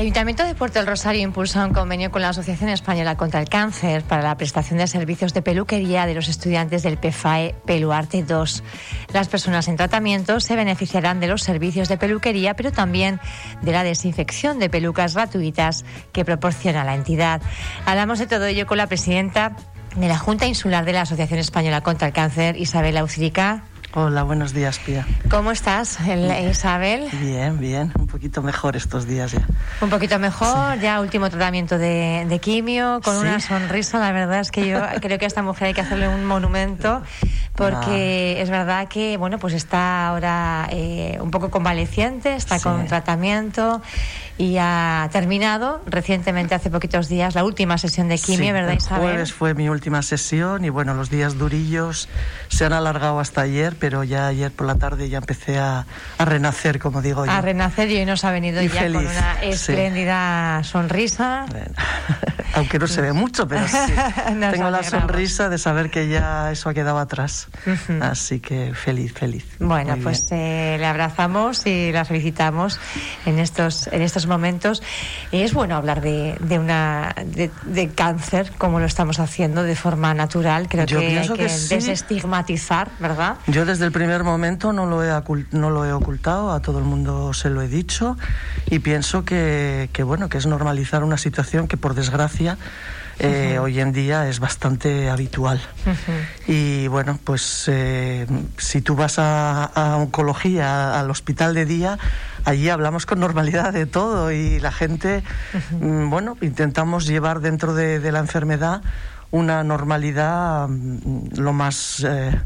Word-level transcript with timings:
Ayuntamiento 0.00 0.46
de 0.46 0.54
Puerto 0.54 0.78
del 0.78 0.88
Rosario 0.88 1.20
impulsa 1.20 1.66
un 1.66 1.74
convenio 1.74 2.10
con 2.10 2.22
la 2.22 2.30
Asociación 2.30 2.70
Española 2.70 3.18
contra 3.18 3.38
el 3.38 3.50
Cáncer 3.50 4.02
para 4.02 4.22
la 4.22 4.34
prestación 4.34 4.78
de 4.78 4.86
servicios 4.86 5.34
de 5.34 5.42
peluquería 5.42 6.06
de 6.06 6.14
los 6.14 6.28
estudiantes 6.28 6.82
del 6.82 6.96
PFAE 6.96 7.54
Peluarte 7.66 8.22
2. 8.22 8.62
Las 9.12 9.28
personas 9.28 9.68
en 9.68 9.76
tratamiento 9.76 10.40
se 10.40 10.56
beneficiarán 10.56 11.20
de 11.20 11.26
los 11.26 11.42
servicios 11.42 11.90
de 11.90 11.98
peluquería, 11.98 12.56
pero 12.56 12.72
también 12.72 13.20
de 13.60 13.72
la 13.72 13.84
desinfección 13.84 14.58
de 14.58 14.70
pelucas 14.70 15.12
gratuitas 15.12 15.84
que 16.12 16.24
proporciona 16.24 16.82
la 16.82 16.94
entidad. 16.94 17.42
Hablamos 17.84 18.18
de 18.20 18.26
todo 18.26 18.46
ello 18.46 18.66
con 18.66 18.78
la 18.78 18.86
presidenta 18.86 19.54
de 19.96 20.08
la 20.08 20.16
Junta 20.16 20.46
Insular 20.46 20.86
de 20.86 20.94
la 20.94 21.02
Asociación 21.02 21.40
Española 21.40 21.82
contra 21.82 22.06
el 22.06 22.14
Cáncer, 22.14 22.56
Isabel 22.56 22.96
Auxirica. 22.96 23.64
Hola, 23.92 24.22
buenos 24.22 24.54
días, 24.54 24.78
Pía. 24.78 25.04
¿Cómo 25.28 25.50
estás, 25.50 25.98
Isabel? 26.48 27.08
Bien, 27.20 27.58
bien, 27.58 27.92
un 27.98 28.06
poquito 28.06 28.40
mejor 28.40 28.76
estos 28.76 29.04
días 29.04 29.32
ya. 29.32 29.44
Un 29.80 29.90
poquito 29.90 30.16
mejor, 30.20 30.78
ya 30.78 31.00
último 31.00 31.28
tratamiento 31.28 31.76
de, 31.76 32.38
quimio, 32.40 33.00
con 33.02 33.16
una 33.16 33.40
sonrisa, 33.40 33.98
la 33.98 34.12
verdad 34.12 34.38
es 34.40 34.52
que 34.52 34.68
yo 34.68 34.80
creo 35.00 35.18
que 35.18 35.24
a 35.24 35.28
esta 35.28 35.42
mujer 35.42 35.68
hay 35.68 35.74
que 35.74 35.80
hacerle 35.80 36.08
un 36.08 36.24
monumento, 36.24 37.02
porque 37.56 38.36
ah. 38.38 38.42
es 38.42 38.48
verdad 38.48 38.86
que, 38.86 39.16
bueno, 39.16 39.40
pues 39.40 39.54
está 39.54 40.06
ahora 40.06 40.68
eh, 40.70 41.18
un 41.20 41.32
poco 41.32 41.50
convaleciente, 41.50 42.36
está 42.36 42.60
con 42.60 42.86
tratamiento 42.86 43.82
y 44.40 44.56
ha 44.58 45.06
terminado 45.12 45.82
recientemente, 45.84 46.54
hace 46.54 46.70
poquitos 46.70 47.10
días, 47.10 47.34
la 47.34 47.44
última 47.44 47.76
sesión 47.76 48.08
de 48.08 48.16
quimio, 48.16 48.54
¿verdad, 48.54 48.72
Isabel? 48.72 49.02
El 49.02 49.10
jueves 49.10 49.32
fue 49.34 49.52
mi 49.52 49.68
última 49.68 50.00
sesión 50.00 50.64
y 50.64 50.70
bueno, 50.70 50.94
los 50.94 51.10
días 51.10 51.36
durillos 51.36 52.08
se 52.48 52.64
han 52.64 52.72
alargado 52.72 53.20
hasta 53.20 53.42
ayer, 53.42 53.76
pero 53.78 54.02
ya 54.02 54.28
ayer 54.28 54.50
por 54.50 54.66
la 54.66 54.76
tarde 54.76 55.10
ya 55.10 55.18
empecé 55.18 55.58
a, 55.58 55.84
renacer, 56.18 56.78
como 56.78 57.02
digo 57.02 57.26
yo. 57.26 57.30
A 57.30 57.42
renacer 57.42 57.90
y 57.90 57.98
hoy 57.98 58.06
nos 58.06 58.24
ha 58.24 58.30
venido 58.30 58.62
ya 58.62 58.90
con 58.90 58.96
una 58.96 59.42
espléndida 59.42 60.64
sonrisa. 60.64 61.44
Aunque 62.54 62.78
no 62.78 62.86
se 62.86 63.00
ve 63.00 63.12
mucho, 63.12 63.46
pero 63.46 63.66
sí. 63.66 63.76
Tengo 64.52 64.70
la 64.70 64.82
sonrisa 64.82 65.48
de 65.48 65.58
saber 65.58 65.90
que 65.90 66.08
ya 66.08 66.50
eso 66.50 66.68
ha 66.68 66.74
quedado 66.74 66.98
atrás. 66.98 67.48
Así 68.00 68.40
que 68.40 68.74
feliz, 68.74 69.12
feliz. 69.12 69.46
Bueno, 69.58 69.96
pues 70.02 70.26
eh, 70.30 70.76
le 70.78 70.86
abrazamos 70.86 71.66
y 71.66 71.92
la 71.92 72.04
felicitamos 72.04 72.78
en 73.26 73.38
estos, 73.38 73.86
en 73.88 74.02
estos 74.02 74.26
momentos. 74.26 74.82
Es 75.32 75.54
bueno 75.54 75.76
hablar 75.76 76.00
de, 76.00 76.36
de 76.40 76.58
una 76.58 77.14
de, 77.24 77.88
cáncer, 77.94 78.52
como 78.58 78.80
lo 78.80 78.86
estamos 78.86 79.20
haciendo 79.20 79.62
de 79.62 79.76
forma 79.76 80.14
natural. 80.14 80.68
Creo 80.68 80.86
que 80.86 81.18
hay 81.18 81.28
que, 81.28 81.44
desestigmatizar, 81.44 82.90
¿verdad? 82.98 83.36
Yo 83.46 83.64
desde 83.64 83.84
el 83.84 83.92
primer 83.92 84.24
momento 84.24 84.72
no 84.72 84.86
lo, 84.86 85.04
he 85.04 85.10
no 85.52 85.70
lo 85.70 85.84
he 85.84 85.92
ocultado, 85.92 86.52
a 86.52 86.60
todo 86.60 86.78
el 86.78 86.84
mundo 86.84 87.32
se 87.32 87.50
lo 87.50 87.62
he 87.62 87.68
dicho 87.68 88.16
y 88.68 88.80
pienso 88.80 89.24
que, 89.24 89.90
que 89.92 90.02
bueno, 90.02 90.28
que 90.28 90.38
es 90.38 90.46
normalizar 90.46 91.04
una 91.04 91.18
situación 91.18 91.68
que 91.68 91.76
por 91.76 91.94
desgracia 91.94 92.39
eh, 93.22 93.58
hoy 93.58 93.80
en 93.80 93.92
día 93.92 94.28
es 94.28 94.40
bastante 94.40 95.10
habitual. 95.10 95.60
Y 96.46 96.88
bueno, 96.88 97.18
pues 97.22 97.64
eh, 97.68 98.26
si 98.56 98.80
tú 98.80 98.96
vas 98.96 99.18
a, 99.18 99.96
oncología, 99.98 100.98
al 100.98 101.10
hospital 101.10 101.52
de 101.54 101.66
día, 101.66 101.98
allí 102.44 102.70
hablamos 102.70 103.04
con 103.04 103.20
normalidad 103.20 103.74
de 103.74 103.84
todo 103.84 104.32
y 104.32 104.58
la 104.60 104.72
gente, 104.72 105.22
mm, 105.80 106.08
bueno, 106.08 106.38
intentamos 106.40 107.06
llevar 107.06 107.40
dentro 107.40 107.74
de, 107.74 108.10
la 108.10 108.20
enfermedad 108.20 108.80
una 109.30 109.62
normalidad 109.64 110.68
mm, 110.68 111.38
lo 111.38 111.52
más... 111.52 112.04
Eh, 112.06 112.40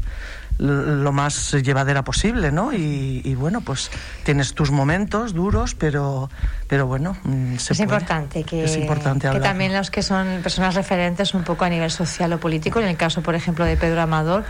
lo 0.57 1.11
más 1.11 1.51
llevadera 1.51 2.03
posible, 2.03 2.51
¿no? 2.51 2.71
Y, 2.73 3.35
bueno, 3.35 3.61
pues 3.61 3.91
tienes 4.23 4.53
tus 4.53 4.71
momentos 4.71 5.33
duros, 5.33 5.75
pero, 5.75 6.29
pero 6.67 6.87
bueno, 6.87 7.17
mm, 7.23 7.55
es 7.55 7.79
importante 7.79 8.43
que, 8.43 8.63
es 8.63 8.77
importante 8.77 9.29
que 9.29 9.39
también 9.39 9.73
los 9.73 9.91
que 9.91 10.01
son 10.01 10.39
personas 10.41 10.75
referentes 10.75 11.33
un 11.33 11.43
poco 11.43 11.65
a 11.65 11.69
nivel 11.69 11.91
social 11.91 12.31
o 12.33 12.39
político, 12.39 12.79
en 12.79 12.87
el 12.87 12.97
caso, 12.97 13.21
por 13.21 13.35
ejemplo, 13.35 13.65
de 13.65 13.75
Pedro 13.75 14.01
Amador 14.01 14.45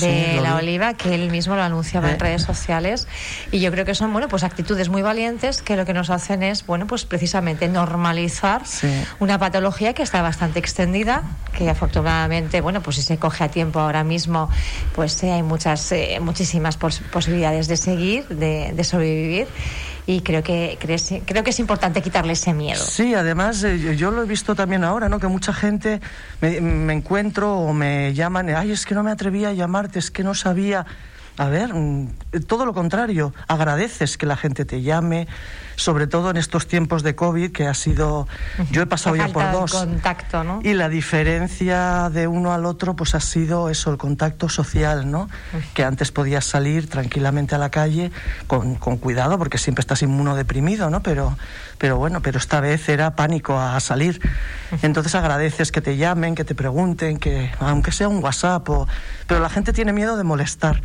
de 0.00 0.40
La 0.42 0.56
Oliva, 0.56 0.94
que 0.94 1.14
él 1.14 1.30
mismo 1.30 1.54
lo 1.54 1.62
anunciaba 1.62 2.08
en 2.08 2.16
eh. 2.16 2.18
redes 2.18 2.42
sociales, 2.42 3.06
y 3.52 3.60
yo 3.60 3.70
creo 3.70 3.84
que 3.84 3.94
son, 3.94 4.12
bueno, 4.12 4.28
pues 4.28 4.42
actitudes 4.42 4.88
muy 4.88 5.02
valientes 5.02 5.62
que 5.62 5.76
lo 5.76 5.84
que 5.84 5.92
nos 5.92 6.10
hacen 6.10 6.42
es, 6.42 6.66
bueno, 6.66 6.86
pues 6.86 7.04
precisamente 7.04 7.68
normalizar 7.68 8.62
una 9.20 9.38
patología 9.38 9.94
que 9.94 10.02
está 10.02 10.22
bastante 10.22 10.58
extendida, 10.58 11.22
que 11.56 11.70
afortunadamente, 11.70 12.60
bueno, 12.60 12.82
pues 12.82 12.96
si 12.96 13.02
se 13.02 13.18
coge 13.18 13.44
a 13.44 13.48
tiempo 13.48 13.80
ahora 13.80 14.02
mismo, 14.04 14.50
pues 14.94 15.12
sea 15.12 15.35
hay 15.36 15.42
muchas, 15.42 15.92
eh, 15.92 16.18
muchísimas 16.20 16.76
posibilidades 16.76 17.68
de 17.68 17.76
seguir, 17.76 18.26
de, 18.28 18.84
sobrevivir 18.84 19.46
y 20.06 20.20
creo 20.20 20.42
que 20.42 20.78
creo 20.80 21.44
que 21.44 21.50
es 21.50 21.58
importante 21.58 22.02
quitarle 22.02 22.34
ese 22.34 22.52
miedo. 22.52 22.84
Sí, 22.84 23.14
además 23.14 23.62
eh, 23.64 23.96
yo, 23.96 24.10
lo 24.10 24.22
he 24.22 24.26
visto 24.26 24.54
también 24.54 24.84
ahora, 24.84 25.08
¿no? 25.08 25.18
Que 25.18 25.28
mucha 25.28 25.52
gente 25.52 26.00
me, 26.40 26.60
me, 26.60 26.92
encuentro 26.92 27.54
o 27.54 27.72
me 27.72 28.14
llaman, 28.14 28.50
ay, 28.50 28.72
es 28.72 28.86
que 28.86 28.94
no 28.94 29.02
me 29.02 29.10
atrevía 29.10 29.48
a 29.48 29.52
llamarte, 29.52 29.98
es 29.98 30.10
que 30.10 30.22
no 30.22 30.34
sabía. 30.34 30.86
A 31.38 31.48
ver, 31.48 31.74
mm, 31.74 32.08
todo 32.46 32.64
lo 32.64 32.72
contrario, 32.72 33.34
agradeces 33.46 34.16
que 34.16 34.24
la 34.24 34.36
gente 34.36 34.64
te 34.64 34.82
llame, 34.82 35.28
sobre 35.76 36.06
todo 36.06 36.30
en 36.30 36.38
estos 36.38 36.66
tiempos 36.66 37.02
de 37.02 37.14
COVID, 37.14 37.52
que 37.52 37.66
ha 37.66 37.74
sido. 37.74 38.26
Yo 38.70 38.80
he 38.80 38.86
pasado 38.86 39.16
ya 39.16 39.28
por 39.28 39.52
dos. 39.52 39.72
contacto, 39.72 40.42
¿no? 40.42 40.60
Y 40.62 40.72
la 40.72 40.88
diferencia 40.88 42.08
de 42.10 42.26
uno 42.26 42.54
al 42.54 42.64
otro, 42.64 42.96
pues 42.96 43.14
ha 43.14 43.20
sido 43.20 43.68
eso, 43.68 43.90
el 43.90 43.98
contacto 43.98 44.48
social, 44.48 45.10
¿no? 45.10 45.28
Que 45.74 45.84
antes 45.84 46.10
podías 46.10 46.46
salir 46.46 46.88
tranquilamente 46.88 47.54
a 47.54 47.58
la 47.58 47.70
calle 47.70 48.10
con, 48.46 48.76
con 48.76 48.96
cuidado, 48.96 49.36
porque 49.36 49.58
siempre 49.58 49.80
estás 49.80 50.00
inmunodeprimido, 50.02 50.88
¿no? 50.88 51.02
Pero, 51.02 51.36
pero 51.76 51.98
bueno, 51.98 52.22
pero 52.22 52.38
esta 52.38 52.60
vez 52.60 52.88
era 52.88 53.14
pánico 53.14 53.58
a 53.58 53.78
salir. 53.80 54.22
Entonces 54.80 55.14
agradeces 55.14 55.70
que 55.70 55.82
te 55.82 55.98
llamen, 55.98 56.34
que 56.34 56.44
te 56.44 56.54
pregunten, 56.54 57.18
que 57.18 57.52
aunque 57.60 57.92
sea 57.92 58.08
un 58.08 58.24
WhatsApp, 58.24 58.66
o, 58.70 58.88
pero 59.26 59.40
la 59.40 59.50
gente 59.50 59.74
tiene 59.74 59.92
miedo 59.92 60.16
de 60.16 60.24
molestar. 60.24 60.80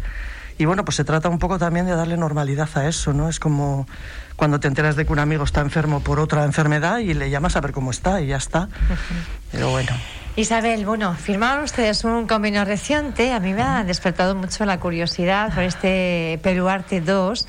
Y 0.62 0.66
bueno, 0.66 0.86
pues 0.86 0.96
se 0.96 1.04
trata 1.04 1.28
un 1.28 1.40
poco 1.40 1.58
también 1.58 1.88
de 1.88 1.96
darle 1.96 2.18
normalidad 2.18 2.70
a 2.76 2.88
eso, 2.88 3.14
¿no? 3.14 3.30
Es 3.30 3.40
como 3.40 3.88
cuando 4.36 4.60
te 4.60 4.68
enteras 4.68 4.96
de 4.96 5.06
que 5.06 5.14
un 5.14 5.20
amigo 5.20 5.44
está 5.44 5.62
enfermo 5.62 6.02
por 6.02 6.20
otra 6.20 6.46
enfermedad 6.46 7.00
y 7.00 7.14
le 7.14 7.30
llamas 7.30 7.56
a 7.56 7.62
ver 7.62 7.72
cómo 7.72 7.92
está 7.92 8.22
y 8.22 8.28
ya 8.28 8.38
está. 8.38 8.70
Pero 9.52 9.70
bueno. 9.70 9.92
Isabel, 10.38 10.86
bueno, 10.86 11.14
firmaron 11.14 11.66
ustedes 11.66 12.06
un 12.06 12.26
convenio 12.26 12.64
reciente. 12.64 13.34
A 13.34 13.42
mí 13.42 13.54
me 13.54 13.64
ha 13.64 13.84
despertado 13.84 14.34
mucho 14.34 14.64
la 14.64 14.80
curiosidad 14.80 15.54
por 15.54 15.64
este 15.64 16.40
Peluarte 16.42 17.02
2 17.02 17.48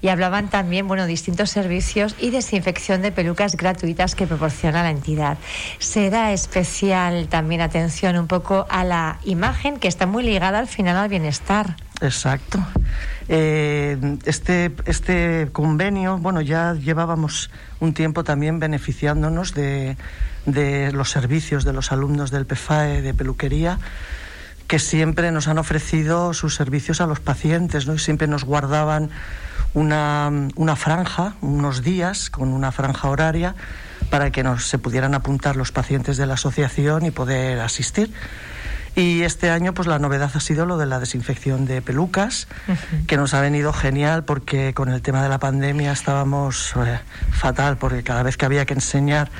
y 0.00 0.08
hablaban 0.08 0.48
también, 0.48 0.86
bueno, 0.86 1.06
distintos 1.06 1.50
servicios 1.50 2.14
y 2.20 2.30
desinfección 2.30 3.02
de 3.02 3.10
pelucas 3.10 3.56
gratuitas 3.56 4.14
que 4.14 4.28
proporciona 4.28 4.84
la 4.84 4.90
entidad. 4.90 5.38
Se 5.80 6.08
da 6.08 6.32
especial 6.32 7.26
también 7.26 7.62
atención 7.62 8.16
un 8.16 8.28
poco 8.28 8.64
a 8.70 8.84
la 8.84 9.18
imagen 9.24 9.80
que 9.80 9.88
está 9.88 10.06
muy 10.06 10.22
ligada 10.22 10.60
al 10.60 10.68
final 10.68 10.96
al 10.98 11.08
bienestar. 11.08 11.74
Exacto. 12.00 12.64
Eh, 13.32 13.96
este, 14.24 14.72
este 14.86 15.50
convenio, 15.52 16.18
bueno, 16.18 16.40
ya 16.40 16.74
llevábamos 16.74 17.50
un 17.78 17.94
tiempo 17.94 18.24
también 18.24 18.58
beneficiándonos 18.58 19.54
de, 19.54 19.96
de 20.46 20.90
los 20.90 21.10
servicios 21.10 21.64
de 21.64 21.72
los 21.72 21.92
alumnos 21.92 22.32
del 22.32 22.44
PFAE 22.44 23.02
de 23.02 23.14
peluquería 23.14 23.78
que 24.66 24.80
siempre 24.80 25.30
nos 25.30 25.46
han 25.46 25.58
ofrecido 25.58 26.34
sus 26.34 26.56
servicios 26.56 27.00
a 27.00 27.06
los 27.06 27.20
pacientes, 27.20 27.86
¿no? 27.86 27.94
Y 27.94 27.98
siempre 28.00 28.26
nos 28.26 28.44
guardaban 28.44 29.10
una, 29.74 30.30
una 30.56 30.76
franja, 30.76 31.34
unos 31.40 31.82
días, 31.82 32.30
con 32.30 32.52
una 32.52 32.72
franja 32.72 33.08
horaria, 33.08 33.54
para 34.10 34.30
que 34.30 34.42
nos, 34.42 34.64
se 34.66 34.78
pudieran 34.78 35.14
apuntar 35.14 35.54
los 35.56 35.70
pacientes 35.70 36.16
de 36.16 36.26
la 36.26 36.34
asociación 36.34 37.04
y 37.04 37.10
poder 37.12 37.60
asistir. 37.60 38.12
Y 38.96 39.22
este 39.22 39.50
año, 39.50 39.72
pues 39.72 39.86
la 39.86 39.98
novedad 39.98 40.30
ha 40.34 40.40
sido 40.40 40.66
lo 40.66 40.76
de 40.76 40.86
la 40.86 40.98
desinfección 40.98 41.64
de 41.64 41.80
pelucas, 41.80 42.48
que 43.06 43.16
nos 43.16 43.34
ha 43.34 43.40
venido 43.40 43.72
genial 43.72 44.24
porque 44.24 44.74
con 44.74 44.88
el 44.88 45.00
tema 45.00 45.22
de 45.22 45.28
la 45.28 45.38
pandemia 45.38 45.92
estábamos 45.92 46.74
eh, 46.76 46.98
fatal, 47.30 47.76
porque 47.76 48.02
cada 48.02 48.22
vez 48.22 48.36
que 48.36 48.46
había 48.46 48.66
que 48.66 48.74
enseñar 48.74 49.30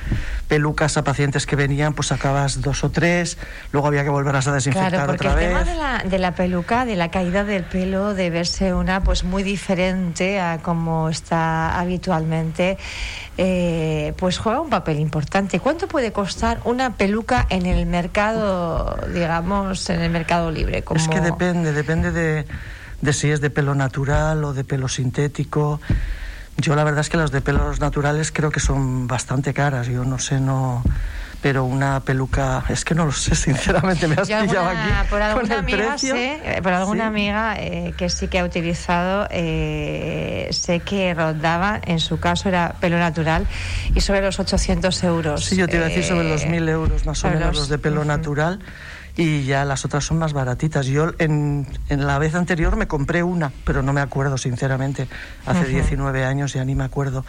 pelucas 0.49 0.97
a 0.97 1.05
pacientes 1.05 1.47
que 1.47 1.57
venían, 1.57 1.95
pues 1.95 2.09
sacabas 2.09 2.61
dos 2.61 2.85
o 2.85 2.91
tres, 2.91 3.39
luego 3.73 3.89
había 3.89 4.05
que 4.05 4.11
volverlas 4.11 4.47
a 4.47 4.53
desinfectar 4.53 4.91
claro, 4.91 5.07
porque 5.07 5.29
otra 5.29 5.43
el 5.43 5.49
tema 5.49 5.65
de 5.65 5.75
la, 5.75 5.99
de 6.09 6.19
la 6.19 6.35
peluca, 6.35 6.85
de 6.85 6.97
la 6.97 7.11
caída 7.11 7.45
del 7.45 7.65
pelo, 7.65 8.15
de 8.15 8.31
verse 8.31 8.73
una 8.73 9.03
pues 9.03 9.25
muy 9.25 9.43
diferente 9.43 10.41
a 10.41 10.59
como 10.59 11.09
está 11.09 11.79
habitualmente, 11.79 12.79
eh, 13.37 14.13
pues 14.17 14.39
juega 14.39 14.61
un 14.61 14.71
papel 14.71 15.01
importante. 15.01 15.61
¿Cuánto 15.61 15.89
puede 15.89 16.13
costar 16.13 16.61
una 16.65 16.95
peluca 16.95 17.47
en 17.49 17.67
el 17.67 17.87
mercado, 17.87 18.97
digamos? 19.13 19.40
En 19.89 20.01
el 20.01 20.11
mercado 20.11 20.51
libre? 20.51 20.85
Es 20.95 21.09
que 21.09 21.21
depende, 21.21 21.73
depende 21.73 22.13
de, 22.13 22.47
de 23.01 23.13
si 23.13 23.31
es 23.31 23.41
de 23.41 23.51
pelo 23.51 23.75
natural 23.75 24.45
o 24.45 24.53
de 24.53 24.65
pelo 24.65 24.89
sintético. 24.89 25.81
Yo 26.57 26.75
la 26.77 26.85
verdad 26.85 27.01
es 27.01 27.09
que 27.09 27.17
las 27.17 27.31
de 27.31 27.41
pelos 27.41 27.81
naturales 27.81 28.33
creo 28.33 28.51
que 28.51 28.61
son 28.61 29.07
bastante 29.07 29.55
caras. 29.55 29.87
Yo 29.87 30.05
no 30.05 30.19
sé, 30.19 30.41
no, 30.41 30.83
pero 31.43 31.65
una 31.65 32.01
peluca, 32.01 32.65
es 32.69 32.85
que 32.85 32.95
no 32.95 33.07
lo 33.07 33.13
sé, 33.13 33.35
sinceramente, 33.35 34.07
me 34.07 34.15
has 34.15 34.29
pillado 34.29 34.69
aquí. 34.69 35.09
Por 35.09 35.23
alguna 35.23 35.49
con 35.49 35.59
amiga, 35.59 35.79
precio. 35.79 36.15
Sé, 36.15 36.61
por 36.63 36.73
alguna 36.73 37.07
amiga 37.07 37.55
eh, 37.57 37.95
que 37.97 38.11
sí 38.11 38.29
que 38.29 38.39
ha 38.39 38.45
utilizado, 38.45 39.27
eh, 39.31 40.49
sé 40.51 40.81
que 40.81 41.15
rondaba, 41.15 41.81
en 41.85 41.99
su 41.99 42.21
caso 42.21 42.49
era 42.49 42.75
pelo 42.81 42.99
natural, 42.99 43.47
y 43.95 44.01
sobre 44.01 44.21
los 44.21 44.39
800 44.39 45.03
euros. 45.05 45.45
Sí, 45.45 45.57
yo 45.57 45.67
te 45.67 45.77
iba 45.77 45.87
a 45.87 45.89
decir 45.89 46.05
sobre 46.05 46.29
los 46.29 46.45
1.000 46.45 46.69
eh, 46.69 46.71
euros 46.73 47.07
más 47.07 47.25
o 47.25 47.29
menos 47.29 47.47
los, 47.49 47.57
los 47.57 47.69
de 47.69 47.79
pelo 47.79 48.01
uh 48.01 48.05
-huh. 48.05 48.09
natural 48.09 48.61
y 49.17 49.45
ya 49.45 49.65
las 49.65 49.85
otras 49.85 50.05
son 50.05 50.19
más 50.19 50.33
baratitas. 50.33 50.87
Yo 50.87 51.13
en, 51.19 51.67
en, 51.89 52.07
la 52.07 52.19
vez 52.19 52.35
anterior 52.35 52.77
me 52.77 52.87
compré 52.87 53.23
una, 53.23 53.53
pero 53.65 53.83
no 53.83 53.93
me 53.93 54.01
acuerdo, 54.01 54.39
sinceramente. 54.39 55.09
Hace 55.47 55.61
uh 55.61 55.65
-huh. 55.65 55.75
19 55.75 56.25
años 56.25 56.53
ya 56.53 56.65
ni 56.65 56.75
me 56.75 56.85
acuerdo. 56.85 57.25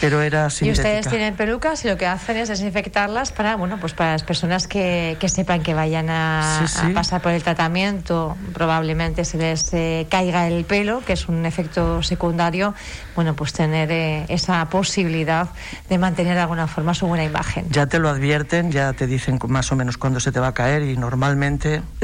Pero 0.00 0.20
era 0.20 0.50
sintética. 0.50 0.88
Y 0.88 0.90
ustedes 0.90 1.08
tienen 1.08 1.34
pelucas 1.34 1.84
y 1.84 1.88
lo 1.88 1.96
que 1.96 2.06
hacen 2.06 2.36
es 2.36 2.48
desinfectarlas 2.48 3.32
para, 3.32 3.56
bueno, 3.56 3.78
pues 3.80 3.94
para 3.94 4.12
las 4.12 4.24
personas 4.24 4.68
que, 4.68 5.16
que 5.18 5.28
sepan 5.28 5.62
que 5.62 5.74
vayan 5.74 6.10
a, 6.10 6.66
sí, 6.66 6.80
sí. 6.80 6.90
a, 6.90 6.94
pasar 6.94 7.22
por 7.22 7.32
el 7.32 7.42
tratamiento, 7.42 8.36
probablemente 8.52 9.24
se 9.24 9.38
les 9.38 9.72
eh, 9.72 10.06
caiga 10.10 10.46
el 10.48 10.64
pelo, 10.64 11.02
que 11.04 11.14
es 11.14 11.28
un 11.28 11.46
efecto 11.46 12.02
secundario, 12.02 12.74
bueno, 13.14 13.34
pues 13.34 13.52
tener 13.52 13.90
eh, 13.90 14.26
esa 14.28 14.64
posibilidad 14.68 15.48
de 15.88 15.98
mantener 15.98 16.34
de 16.34 16.40
alguna 16.40 16.66
forma 16.66 16.92
su 16.92 17.06
buena 17.06 17.24
imagen. 17.24 17.66
Ya 17.70 17.86
te 17.86 17.98
lo 17.98 18.10
advierten, 18.10 18.70
ya 18.70 18.92
te 18.92 19.06
dicen 19.06 19.38
más 19.48 19.72
o 19.72 19.76
menos 19.76 19.96
cuándo 19.96 20.20
se 20.20 20.30
te 20.30 20.40
va 20.40 20.48
a 20.48 20.54
caer 20.54 20.82
y 20.82 20.96
normalmente 20.96 21.15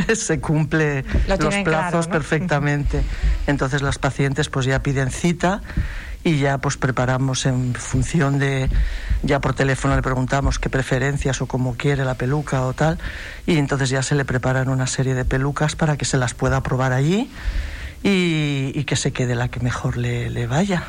se 0.14 0.40
cumple 0.40 1.04
lo 1.26 1.36
los 1.36 1.54
plazos 1.56 1.64
claro, 1.64 2.02
¿no? 2.02 2.08
perfectamente. 2.10 3.02
Entonces 3.46 3.82
las 3.82 3.98
pacientes 3.98 4.48
pues 4.48 4.66
ya 4.66 4.82
piden 4.82 5.10
cita 5.10 5.62
y 6.24 6.38
ya 6.38 6.58
pues 6.58 6.76
preparamos 6.76 7.46
en 7.46 7.74
función 7.74 8.38
de 8.38 8.70
ya 9.22 9.40
por 9.40 9.54
teléfono 9.54 9.96
le 9.96 10.02
preguntamos 10.02 10.58
qué 10.58 10.70
preferencias 10.70 11.40
o 11.40 11.46
cómo 11.46 11.76
quiere 11.76 12.04
la 12.04 12.14
peluca 12.14 12.62
o 12.62 12.72
tal 12.72 12.98
y 13.46 13.58
entonces 13.58 13.90
ya 13.90 14.02
se 14.02 14.14
le 14.14 14.24
preparan 14.24 14.68
una 14.68 14.86
serie 14.86 15.14
de 15.14 15.24
pelucas 15.24 15.74
para 15.74 15.96
que 15.96 16.04
se 16.04 16.18
las 16.18 16.34
pueda 16.34 16.62
probar 16.62 16.92
allí 16.92 17.28
y, 18.04 18.72
y 18.74 18.84
que 18.84 18.96
se 18.96 19.12
quede 19.12 19.34
la 19.34 19.48
que 19.48 19.60
mejor 19.60 19.96
le, 19.96 20.30
le 20.30 20.46
vaya. 20.46 20.84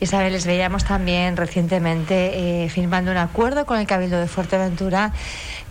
Isabel, 0.00 0.32
les 0.32 0.46
veíamos 0.46 0.84
también 0.84 1.36
recientemente 1.36 2.64
eh, 2.64 2.68
firmando 2.68 3.10
un 3.10 3.16
acuerdo 3.16 3.64
con 3.64 3.78
el 3.78 3.86
Cabildo 3.86 4.18
de 4.18 4.26
Fuerteventura, 4.26 5.12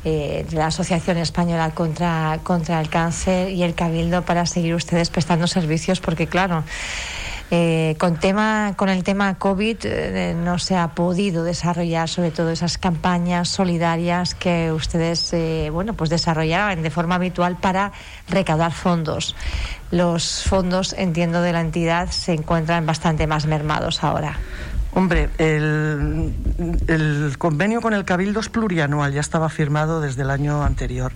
eh, 0.03 0.45
de 0.49 0.57
la 0.57 0.67
Asociación 0.67 1.17
Española 1.17 1.71
contra, 1.71 2.39
contra 2.43 2.79
el 2.81 2.89
Cáncer 2.89 3.49
y 3.49 3.63
el 3.63 3.75
Cabildo 3.75 4.23
para 4.23 4.45
seguir 4.45 4.75
ustedes 4.75 5.09
prestando 5.09 5.47
servicios, 5.47 5.99
porque 5.99 6.27
claro, 6.27 6.63
eh, 7.55 7.95
con, 7.99 8.15
tema, 8.15 8.73
con 8.75 8.89
el 8.89 9.03
tema 9.03 9.37
COVID 9.37 9.77
eh, 9.83 10.35
no 10.35 10.57
se 10.57 10.75
ha 10.75 10.87
podido 10.95 11.43
desarrollar 11.43 12.09
sobre 12.09 12.31
todo 12.31 12.49
esas 12.49 12.79
campañas 12.79 13.47
solidarias 13.47 14.33
que 14.33 14.71
ustedes 14.71 15.31
eh, 15.33 15.69
bueno, 15.71 15.93
pues 15.93 16.09
desarrollaban 16.09 16.81
de 16.81 16.89
forma 16.89 17.13
habitual 17.13 17.57
para 17.57 17.91
recaudar 18.27 18.71
fondos. 18.71 19.35
Los 19.91 20.43
fondos, 20.43 20.95
entiendo, 20.97 21.43
de 21.43 21.53
la 21.53 21.61
entidad 21.61 22.09
se 22.09 22.33
encuentran 22.33 22.87
bastante 22.87 23.27
más 23.27 23.45
mermados 23.45 24.03
ahora. 24.03 24.39
Hombre, 24.95 25.29
el, 25.39 26.33
convenio 27.39 27.81
con 27.81 27.93
el 27.93 28.05
Cabildo 28.05 28.39
es 28.39 28.49
plurianual, 28.49 29.11
ya 29.11 29.21
estaba 29.21 29.49
firmado 29.49 30.01
desde 30.01 30.21
el 30.21 30.29
año 30.29 30.63
anterior. 30.63 31.13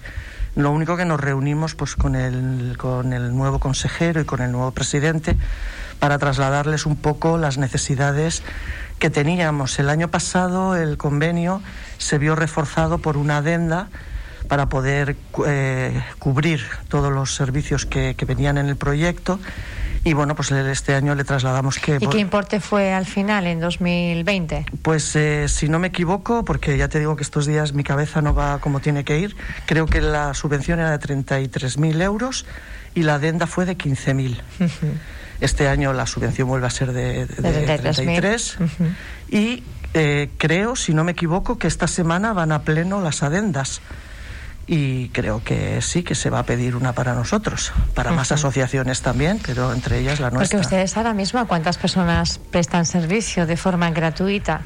Lo 0.55 0.71
único 0.71 0.97
que 0.97 1.05
nos 1.05 1.19
reunimos 1.19 1.75
pues 1.75 1.95
con 1.95 2.15
el, 2.15 2.75
con 2.77 3.13
el 3.13 3.35
nuevo 3.35 3.59
consejero 3.59 4.21
y 4.21 4.25
con 4.25 4.41
el 4.41 4.51
nuevo 4.51 4.71
presidente 4.71 5.37
para 5.99 6.17
trasladarles 6.17 6.87
un 6.87 6.95
poco 6.95 7.37
las 7.37 7.59
necesidades 7.59 8.41
que 8.97 9.11
teníamos. 9.11 9.77
El 9.77 9.89
año 9.89 10.07
pasado 10.07 10.75
el 10.75 10.97
convenio 10.97 11.61
se 11.99 12.17
vio 12.17 12.35
reforzado 12.35 12.97
por 12.97 13.17
una 13.17 13.37
adenda 13.37 13.89
para 14.47 14.69
poder 14.69 15.15
eh, 15.45 16.01
cubrir 16.19 16.61
todos 16.87 17.11
los 17.11 17.35
servicios 17.35 17.85
que, 17.85 18.15
venían 18.25 18.57
en 18.57 18.67
el 18.67 18.75
proyecto 18.75 19.39
y 20.07 20.13
bueno, 20.13 20.35
pues 20.35 20.51
este 20.51 20.95
año 20.95 21.15
le 21.15 21.25
trasladamos 21.25 21.79
que... 21.79 21.97
¿Y 21.99 22.07
qué 22.07 22.19
importe 22.19 22.61
fue 22.61 22.93
al 22.93 23.05
final 23.05 23.45
en 23.45 23.59
2020? 23.59 24.65
Pues 24.81 25.13
eh, 25.17 25.49
si 25.49 25.67
no 25.67 25.79
me 25.79 25.87
equivoco, 25.89 26.45
porque 26.45 26.77
ya 26.77 26.87
te 26.87 26.99
digo 26.99 27.17
que 27.17 27.23
estos 27.23 27.45
días 27.45 27.73
mi 27.73 27.83
cabeza 27.83 28.21
no 28.21 28.33
va 28.33 28.59
como 28.59 28.79
tiene 28.79 29.03
que 29.03 29.19
ir, 29.19 29.35
creo 29.65 29.85
que 29.85 29.99
la 29.99 30.33
subvención 30.33 30.79
era 30.79 30.97
de 30.97 31.05
33.000 31.05 32.01
euros 32.01 32.45
y 32.95 33.03
la 33.03 33.15
adenda 33.15 33.47
fue 33.47 33.65
de 33.65 33.77
15.000. 33.77 34.41
Uh 34.59 34.63
-huh. 34.63 34.69
Este 35.41 35.67
año 35.67 35.91
la 35.91 36.05
subvención 36.05 36.47
vuelve 36.47 36.67
a 36.67 36.69
ser 36.69 36.93
de, 36.93 37.25
de, 37.25 37.51
de 37.51 37.77
33 37.77 38.59
uh 38.59 38.63
-huh. 38.63 38.69
y 39.29 39.63
eh, 39.93 40.29
creo, 40.37 40.77
si 40.77 40.93
no 40.93 41.03
me 41.03 41.11
equivoco, 41.11 41.57
que 41.57 41.67
esta 41.67 41.87
semana 41.87 42.31
van 42.31 42.53
a 42.53 42.61
pleno 42.61 43.01
las 43.01 43.23
adendas 43.23 43.81
y 44.67 45.09
creo 45.09 45.41
que 45.43 45.81
sí 45.81 46.03
que 46.03 46.13
se 46.13 46.29
va 46.29 46.39
a 46.39 46.43
pedir 46.43 46.75
una 46.75 46.93
para 46.93 47.13
nosotros, 47.13 47.71
para 47.95 48.11
uh 48.11 48.13
-huh. 48.13 48.17
más 48.17 48.31
asociaciones 48.33 49.01
también, 49.01 49.39
pero 49.45 49.73
entre 49.73 49.99
ellas 49.99 50.19
la 50.19 50.29
nuestra. 50.29 50.57
Porque 50.57 50.67
ustedes 50.67 50.97
ahora 50.97 51.13
mismo, 51.13 51.39
¿a 51.39 51.45
cuántas 51.45 51.77
personas 51.77 52.39
prestan 52.51 52.85
servicio 52.85 53.47
de 53.47 53.55
forma 53.55 53.89
gratuita? 53.91 54.61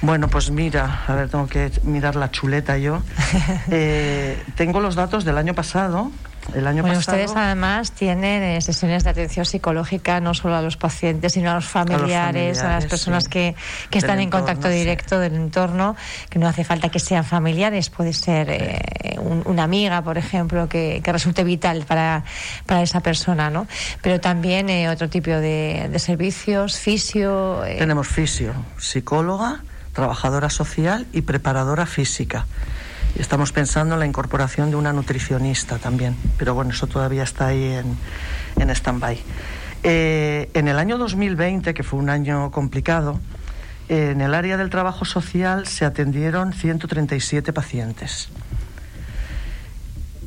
Bueno, 0.00 0.28
pues 0.28 0.50
mira, 0.50 1.04
a 1.06 1.14
ver, 1.14 1.28
tengo 1.28 1.46
que 1.46 1.70
mirar 1.82 2.14
la 2.14 2.30
chuleta 2.30 2.78
yo. 2.78 3.02
eh, 3.70 4.40
tengo 4.56 4.80
los 4.80 4.94
datos 4.94 5.24
del 5.24 5.38
año 5.38 5.54
pasado. 5.54 6.10
El 6.54 6.66
año 6.66 6.82
bueno, 6.82 6.96
pasado... 6.96 7.18
ustedes 7.18 7.36
además 7.36 7.92
tienen 7.92 8.42
eh, 8.42 8.60
sesiones 8.62 9.04
de 9.04 9.10
atención 9.10 9.44
psicológica 9.44 10.18
no 10.20 10.32
solo 10.32 10.56
a 10.56 10.62
los 10.62 10.78
pacientes, 10.78 11.34
sino 11.34 11.50
a 11.50 11.54
los 11.54 11.66
familiares, 11.66 12.00
a, 12.00 12.06
los 12.06 12.24
familiares, 12.24 12.62
a 12.62 12.68
las 12.68 12.86
personas 12.86 13.24
sí. 13.24 13.30
que, 13.30 13.56
que 13.90 13.98
están 13.98 14.20
en 14.20 14.30
contacto 14.30 14.68
directo 14.68 15.16
sí. 15.16 15.22
del 15.22 15.34
entorno, 15.34 15.94
que 16.30 16.38
no 16.38 16.48
hace 16.48 16.64
falta 16.64 16.88
que 16.88 17.00
sean 17.00 17.24
familiares, 17.24 17.90
puede 17.90 18.14
ser 18.14 18.48
eh, 18.50 18.80
un, 19.18 19.42
una 19.46 19.64
amiga, 19.64 20.02
por 20.02 20.18
ejemplo, 20.18 20.68
que, 20.68 21.02
resulte 21.04 21.44
vital 21.44 21.84
para, 21.86 22.24
para 22.66 22.82
esa 22.82 23.00
persona, 23.00 23.50
¿no? 23.50 23.66
Pero 24.02 24.20
también 24.20 24.68
eh, 24.68 24.88
otro 24.88 25.08
tipo 25.08 25.30
de, 25.30 25.90
servicios, 25.98 26.78
fisio. 26.78 27.64
eh, 27.64 27.76
Tenemos 27.78 28.08
fisio, 28.08 28.54
psicóloga, 28.78 29.62
trabajadora 29.92 30.50
social 30.50 31.06
y 31.12 31.22
preparadora 31.22 31.86
física. 31.86 32.46
Estamos 33.18 33.52
pensando 33.52 33.94
en 33.94 34.00
la 34.00 34.06
incorporación 34.06 34.70
de 34.70 34.76
una 34.76 34.92
nutricionista 34.92 35.78
también, 35.78 36.14
pero 36.36 36.54
bueno, 36.54 36.70
eso 36.70 36.86
todavía 36.86 37.22
está 37.22 37.48
ahí 37.48 37.64
en, 37.64 37.96
en 38.60 38.70
stand-by. 38.70 39.18
Eh, 39.82 40.50
en 40.54 40.68
el 40.68 40.78
año 40.78 40.98
2020, 40.98 41.72
que 41.74 41.82
fue 41.82 41.98
un 41.98 42.10
año 42.10 42.50
complicado, 42.50 43.18
en 43.88 44.20
el 44.20 44.34
área 44.34 44.56
del 44.58 44.68
trabajo 44.68 45.04
social 45.04 45.66
se 45.66 45.84
atendieron 45.84 46.52
137 46.52 47.52
pacientes. 47.52 48.28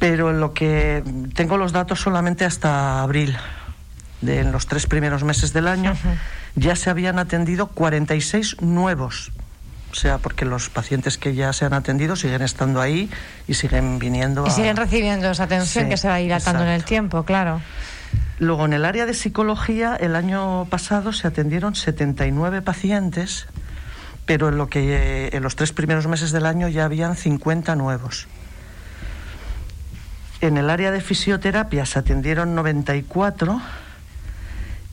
Pero 0.02 0.32
en 0.32 0.42
lo 0.42 0.54
que 0.54 1.02
tengo 1.34 1.56
los 1.56 1.72
datos 1.72 2.02
solamente 2.02 2.44
hasta 2.44 3.02
abril, 3.02 3.38
de 4.20 4.42
en 4.42 4.52
los 4.52 4.68
tres 4.68 4.86
primeros 4.86 5.24
meses 5.24 5.54
del 5.54 5.70
año, 5.70 5.92
uh 5.92 5.96
-huh. 5.96 6.18
ya 6.56 6.76
se 6.76 6.90
habían 6.90 7.20
atendido 7.20 7.68
46 7.68 8.62
nuevos 8.62 9.32
o 9.92 9.96
sea, 9.96 10.20
porque 10.20 10.46
los 10.46 10.70
pacientes 10.70 11.18
que 11.18 11.36
ya 11.36 11.52
se 11.54 11.66
han 11.66 11.74
atendido 11.74 12.16
siguen 12.16 12.42
estando 12.42 12.80
ahí 12.80 13.10
y 13.48 13.56
siguen 13.56 14.00
viniendo. 14.00 14.46
Y 14.46 14.50
a... 14.50 14.52
siguen 14.52 14.78
recibiendo 14.78 15.30
esa 15.30 15.44
atención 15.44 15.86
sí, 15.86 15.90
que 15.90 15.98
se 15.98 16.08
va 16.08 16.18
dilatando 16.18 16.64
en 16.64 16.70
el 16.70 16.86
tiempo, 16.86 17.24
claro. 17.24 17.62
Luego, 18.40 18.66
en 18.66 18.74
el 18.74 18.86
área 18.86 19.06
de 19.06 19.14
psicología, 19.14 19.96
el 19.96 20.16
año 20.16 20.66
pasado 20.66 21.14
se 21.14 21.28
atendieron 21.28 21.76
79 21.76 22.62
pacientes, 22.62 23.48
pero 24.26 24.50
en, 24.50 24.58
lo 24.58 24.68
que, 24.68 25.30
en 25.34 25.44
los 25.44 25.56
tres 25.56 25.74
primeros 25.74 26.08
meses 26.08 26.32
del 26.32 26.46
año 26.46 26.68
ya 26.70 26.86
habían 26.86 27.16
50 27.16 27.76
nuevos. 27.76 28.28
En 30.42 30.58
el 30.58 30.70
área 30.70 30.92
de 30.92 31.02
fisioterapia 31.02 31.86
se 31.86 32.00
atendieron 32.00 32.56
94 32.56 33.62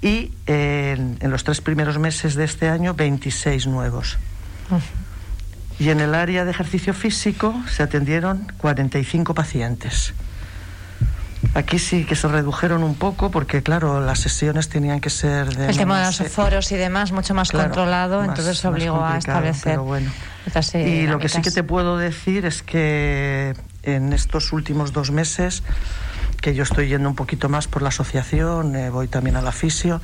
y 0.00 0.32
eh, 0.46 0.94
en, 0.96 1.16
en 1.20 1.30
los 1.30 1.44
tres 1.44 1.60
primeros 1.60 1.98
meses 1.98 2.34
de 2.34 2.44
este 2.44 2.68
año 2.68 2.94
26 2.94 3.66
nuevos. 3.66 4.18
Y 5.78 5.90
en 5.90 6.00
el 6.00 6.14
área 6.14 6.44
de 6.44 6.50
ejercicio 6.50 6.92
físico 6.92 7.54
se 7.68 7.82
atendieron 7.82 8.52
45 8.58 9.34
pacientes. 9.34 10.12
Aquí 11.54 11.78
sí 11.78 12.04
que 12.04 12.16
se 12.16 12.26
redujeron 12.28 12.82
un 12.82 12.94
poco 12.94 13.30
porque, 13.30 13.62
claro, 13.62 14.00
las 14.00 14.18
sesiones 14.18 14.68
tenían 14.68 15.00
que 15.00 15.08
ser 15.08 15.54
de... 15.54 15.68
El 15.68 15.76
tema 15.76 16.00
de 16.00 16.06
los 16.06 16.32
foros 16.32 16.70
y 16.72 16.76
demás 16.76 17.12
mucho 17.12 17.32
más 17.32 17.50
claro, 17.50 17.68
controlado, 17.68 18.18
más, 18.20 18.28
entonces 18.28 18.64
obligó 18.64 19.04
a 19.04 19.18
establecer... 19.18 19.78
Bueno. 19.78 20.10
Y 20.74 21.06
lo 21.06 21.18
que 21.18 21.28
sí 21.28 21.42
que 21.42 21.50
te 21.50 21.62
puedo 21.62 21.98
decir 21.98 22.46
es 22.46 22.62
que 22.62 23.54
en 23.94 24.12
estos 24.12 24.52
últimos 24.52 24.92
dos 24.92 25.10
meses, 25.10 25.62
que 26.40 26.54
yo 26.54 26.62
estoy 26.62 26.88
yendo 26.88 27.08
un 27.08 27.14
poquito 27.14 27.48
más 27.48 27.66
por 27.66 27.82
la 27.82 27.88
asociación, 27.88 28.76
eh, 28.76 28.90
voy 28.90 29.08
también 29.08 29.36
a 29.36 29.42
la 29.42 29.52
fisio, 29.52 30.00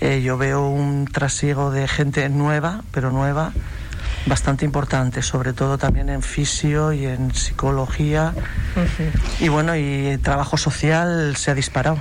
eh, 0.00 0.22
yo 0.22 0.36
veo 0.36 0.68
un 0.68 1.06
trasiego 1.06 1.70
de 1.70 1.88
gente 1.88 2.28
nueva, 2.28 2.82
pero 2.92 3.10
nueva, 3.10 3.52
bastante 4.26 4.64
importante, 4.64 5.22
sobre 5.22 5.52
todo 5.52 5.78
también 5.78 6.08
en 6.08 6.22
fisio 6.22 6.92
y 6.92 7.06
en 7.06 7.34
psicología. 7.34 8.34
Uh 8.76 8.80
-huh. 8.80 9.44
Y 9.44 9.48
bueno, 9.48 9.76
y 9.76 10.06
el 10.08 10.20
trabajo 10.20 10.56
social 10.56 11.36
se 11.36 11.50
ha 11.50 11.54
disparado. 11.54 11.98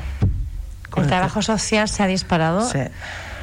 El, 0.96 1.04
el 1.04 1.10
trabajo 1.10 1.42
social 1.42 1.88
se 1.90 2.04
ha 2.04 2.08
disparado. 2.08 2.70
Sí. 2.70 2.80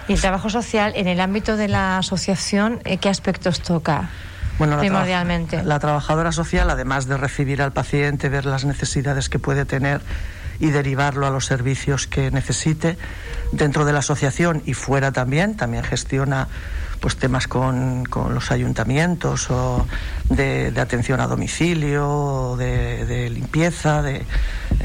Y 0.09 0.15
el 0.15 0.21
trabajo 0.21 0.51
social 0.51 0.93
en 0.97 1.07
el 1.07 1.21
ámbito 1.21 1.57
de 1.57 1.69
la 1.69 1.99
asociación, 1.99 2.81
¿qué 3.01 3.09
aspectos 3.09 3.61
toca? 3.61 4.11
Bueno, 4.59 4.79
primordialmente. 4.79 5.63
la 5.63 5.79
trabajadora 5.79 6.33
social, 6.33 6.71
además 6.71 7.07
de 7.07 7.17
recibir 7.17 7.63
al 7.63 7.73
paciente, 7.73 8.29
ver 8.29 8.47
las 8.47 8.65
necesidades 8.65 9.29
que 9.29 9.39
puede 9.39 9.65
tener 9.65 10.01
y 10.61 10.71
derivarlo 10.71 11.27
a 11.27 11.31
los 11.31 11.47
servicios 11.47 12.07
que 12.07 12.31
necesite 12.31 12.97
dentro 13.51 13.85
de 13.85 13.93
la 13.93 13.99
asociación 13.99 14.63
y 14.65 14.75
fuera 14.75 15.11
también, 15.11 15.57
también 15.57 15.83
gestiona 15.83 16.49
pues 17.03 17.17
temas 17.17 17.49
con, 17.49 18.05
los 18.33 18.53
ayuntamientos 18.53 19.51
o 19.51 19.85
de, 20.31 20.73
atención 20.81 21.21
a 21.21 21.27
domicilio, 21.27 22.55
de, 22.57 23.29
limpieza, 23.29 24.03
de, 24.03 24.25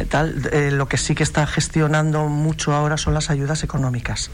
tal. 0.09 0.49
Eh, 0.51 0.71
lo 0.71 0.87
que 0.87 0.97
sí 0.97 1.13
que 1.13 1.21
está 1.21 1.45
gestionando 1.45 2.27
mucho 2.27 2.73
ahora 2.73 2.97
son 2.97 3.13
las 3.13 3.29
ayudas 3.29 3.63
económicas. 3.63 4.31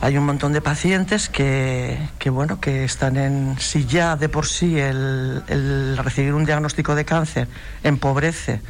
Hay 0.00 0.16
un 0.16 0.24
montón 0.24 0.52
de 0.52 0.60
pacientes 0.60 1.28
que, 1.28 1.98
que, 2.18 2.30
bueno, 2.30 2.60
que 2.60 2.84
están 2.84 3.16
en, 3.16 3.56
si 3.58 3.84
ya 3.84 4.16
de 4.16 4.28
por 4.28 4.46
sí 4.46 4.78
el, 4.78 5.96
recibir 6.02 6.34
un 6.34 6.44
diagnóstico 6.44 6.94
de 6.94 7.04
cáncer 7.04 7.48
empobrece 7.82 8.62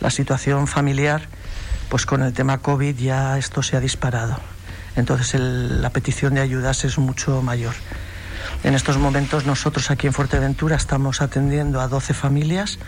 la 0.00 0.10
situación 0.10 0.66
familiar, 0.66 1.22
pues 1.88 2.04
con 2.04 2.22
el 2.22 2.32
tema 2.32 2.58
COVID 2.58 2.96
ya 2.96 3.38
esto 3.38 3.62
se 3.62 3.76
ha 3.76 3.80
disparado 3.80 4.38
entonces 4.96 5.40
la 5.40 5.90
petición 5.90 6.34
de 6.34 6.40
ayudas 6.40 6.84
es 6.84 6.98
mucho 6.98 7.42
mayor. 7.42 7.74
En 8.62 8.74
estos 8.74 8.98
momentos 8.98 9.46
nosotros 9.46 9.90
aquí 9.90 10.06
en 10.06 10.12
Fuerteventura 10.12 10.76
estamos 10.76 11.20
atendiendo 11.20 11.80
a 11.80 11.88
12 11.88 12.14
familias 12.14 12.78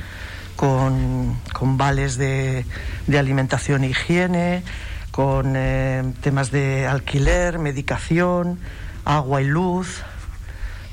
con, 0.54 1.38
vales 1.76 2.16
de, 2.16 2.64
alimentación 3.08 3.84
e 3.84 3.88
higiene, 3.88 4.62
con 5.16 5.54
eh, 5.56 6.12
temas 6.20 6.50
de 6.50 6.86
alquiler, 6.86 7.58
medicación, 7.58 8.58
agua 9.06 9.40
y 9.40 9.46
luz, 9.46 10.02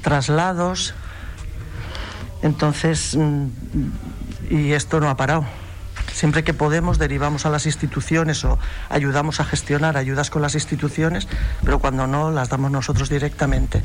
traslados. 0.01 0.93
Entonces, 2.41 3.17
mm, 3.17 3.47
y 4.49 4.71
esto 4.71 5.01
no 5.01 5.09
ha 5.09 5.17
parado. 5.17 5.45
Siempre 6.13 6.45
que 6.45 6.53
podemos 6.53 6.99
derivamos 6.99 7.45
a 7.45 7.49
las 7.49 7.65
instituciones 7.65 8.45
o 8.45 8.57
ayudamos 8.87 9.41
a 9.41 9.43
gestionar 9.43 9.97
ayudas 9.97 10.29
con 10.29 10.41
las 10.41 10.55
instituciones, 10.55 11.27
pero 11.65 11.79
cuando 11.79 12.07
no 12.07 12.31
las 12.31 12.47
damos 12.47 12.71
nosotros 12.71 13.09
directamente. 13.09 13.83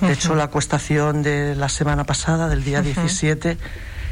De 0.00 0.12
hecho, 0.12 0.36
la 0.36 0.46
cuestación 0.46 1.24
de 1.24 1.56
la 1.56 1.68
semana 1.68 2.04
pasada, 2.04 2.48
del 2.48 2.62
día 2.62 2.80
17, 2.80 3.58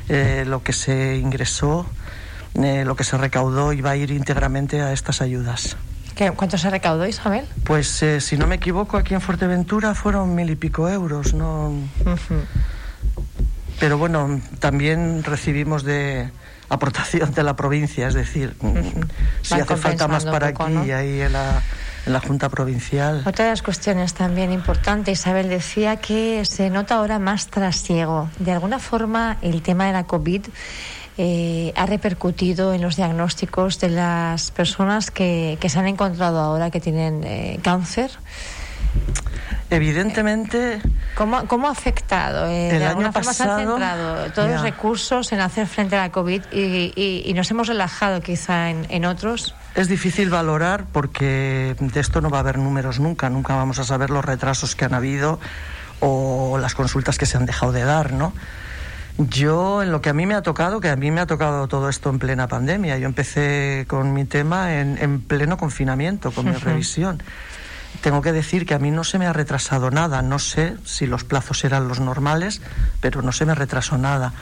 eh, 0.09 0.45
lo 0.45 0.65
que 0.65 0.73
se 0.73 1.19
ingresó, 1.19 1.87
eh, 2.62 2.84
lo 2.84 2.96
que 2.96 3.04
se 3.04 3.16
recaudó 3.16 3.72
iba 3.72 3.90
a 3.90 3.96
ir 3.96 4.10
íntegramente 4.10 4.80
a 4.80 4.92
estas 4.92 5.20
ayudas. 5.20 5.76
¿Cuánto 6.36 6.56
se 6.56 6.70
recaudó, 6.70 7.06
Isabel? 7.06 7.44
Pues 7.64 8.02
eh, 8.02 8.22
si 8.22 8.38
no 8.38 8.46
me 8.46 8.54
equivoco, 8.54 8.96
aquí 8.96 9.12
en 9.12 9.20
Fuerteventura 9.20 9.94
fueron 9.94 10.34
mil 10.34 10.48
y 10.48 10.56
pico 10.56 10.88
euros, 10.88 11.34
¿no? 11.34 11.75
Pero 13.78 13.98
bueno, 13.98 14.40
también 14.58 15.22
recibimos 15.25 15.82
de, 15.82 16.30
aportación 16.68 17.32
de 17.32 17.42
la 17.42 17.54
provincia, 17.54 18.08
es 18.08 18.14
decir, 18.14 18.56
si 19.42 19.54
hace 19.54 19.76
falta 19.76 20.08
más 20.08 20.25
para 20.25 20.48
aquí 20.48 20.72
y 20.86 20.90
ahí 20.90 21.20
en 21.20 21.32
la, 21.32 21.62
en 22.06 22.12
la 22.12 22.20
Junta 22.20 22.48
Provincial. 22.48 23.22
Otra 23.25 23.44
de 23.44 23.50
las 23.52 23.62
cuestiones 23.62 24.14
también 24.14 24.52
importante, 24.52 25.12
Isabel 25.12 25.48
decía 25.48 25.96
que 25.96 26.44
se 26.44 26.70
nota 26.70 26.96
ahora 26.96 27.18
más 27.18 27.48
trasiego. 27.48 28.28
De 28.38 28.52
alguna 28.52 28.78
forma, 28.78 29.38
el 29.42 29.62
tema 29.62 29.86
de 29.86 29.92
la 29.92 30.04
COVID 30.04 30.42
eh, 31.18 31.73
ha 31.76 31.87
repercutido 31.87 32.75
en 32.75 32.82
los 32.82 32.96
diagnósticos 32.96 33.80
de 33.80 33.88
las 33.88 34.50
personas 34.50 35.11
que, 35.11 35.56
que 35.61 35.68
se 35.68 35.78
han 35.78 35.87
encontrado 35.87 36.40
ahora 36.40 36.70
que 36.70 36.80
tienen 36.80 37.25
eh, 37.25 37.58
cáncer. 37.62 38.11
Evidentemente. 39.70 40.80
¿Cómo, 41.16 41.46
cómo 41.46 41.68
ha 41.68 41.73
afectado? 41.73 42.46
Eh, 42.46 42.70
el 42.70 42.78
de 42.78 42.85
año 42.85 42.94
forma 42.96 43.12
pasado, 43.12 43.35
se 43.35 43.62
han 43.62 43.68
centrado 43.68 44.32
todos 44.32 44.50
los 44.50 44.61
recursos 44.62 45.32
en 45.32 45.40
hacer 45.40 45.66
frente 45.66 45.96
a 45.96 46.02
la 46.02 46.12
COVID 46.12 46.42
y, 46.52 46.92
y, 47.25 47.32
nos 47.35 47.50
hemos 47.50 47.66
relajado 47.66 48.20
quizá 48.20 48.70
en, 48.70 48.87
en, 48.90 49.04
otros. 49.04 49.56
Es 49.75 49.88
difícil 49.88 50.30
valorar 50.30 50.85
porque 50.92 51.75
de 51.78 52.00
esto 52.00 52.20
no 52.20 52.30
va 52.30 52.38
a 52.38 52.40
haber 52.40 52.58
números 52.58 53.00
nunca. 53.00 53.28
Nunca 53.28 53.56
vamos 53.56 53.78
a 53.80 53.85
saber 53.85 54.11
los 54.11 54.25
retrasos 54.25 54.76
que 54.76 54.85
han 54.85 54.94
habido 54.94 55.40
o 56.00 56.58
las 56.61 56.75
consultas 56.75 57.18
que 57.18 57.26
se 57.26 57.37
han 57.37 57.46
dejado 57.46 57.73
de 57.73 57.85
dar, 57.85 58.12
¿no? 58.12 58.32
Yo, 59.18 59.82
en 59.82 59.92
lo 59.92 60.02
que 60.02 60.11
a 60.11 60.12
mí 60.12 60.26
me 60.26 60.35
ha 60.35 60.42
tocado, 60.42 60.80
que 60.80 60.90
a 60.90 60.96
mí 60.96 61.11
me 61.11 61.20
ha 61.20 61.26
tocado 61.26 61.68
todo 61.68 61.88
esto 61.88 62.11
en 62.11 62.18
plena 62.18 62.49
pandemia. 62.49 62.99
Yo 62.99 63.06
empecé 63.06 63.87
con 63.88 64.12
mi 64.12 64.25
tema 64.25 64.78
en, 64.78 64.99
en 64.99 65.20
pleno 65.23 65.56
confinamiento, 65.56 66.30
con 66.32 66.44
mi 66.46 66.52
revisión 66.52 67.23
tengo 67.96 68.23
que 68.23 68.32
decir 68.32 68.66
que 68.66 68.75
a 68.75 68.78
mí 68.78 68.90
no 68.90 69.04
se 69.04 69.18
me 69.18 69.26
ha 69.26 69.32
retrasado 69.32 69.90
nada. 69.90 70.23
No 70.23 70.38
sé 70.38 70.76
si 70.85 71.06
los 71.06 71.25
plazos 71.25 71.64
eran 71.64 71.88
los 71.88 72.00
normales, 72.00 72.61
pero 73.00 73.23
no 73.23 73.32
se 73.32 73.46
me 73.46 73.54
retrasó 73.54 73.99
nada. 73.99 74.32